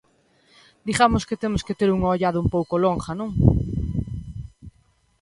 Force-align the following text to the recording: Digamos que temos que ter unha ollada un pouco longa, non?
Digamos 0.87 1.23
que 1.27 1.39
temos 1.41 1.65
que 1.67 1.77
ter 1.79 1.89
unha 1.95 2.11
ollada 2.15 2.41
un 2.43 2.49
pouco 2.55 2.75
longa, 2.83 3.11
non? 3.19 3.29